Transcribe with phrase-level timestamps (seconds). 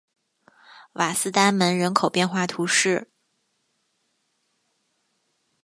[0.93, 3.11] 瓦勒丹门人口变化图示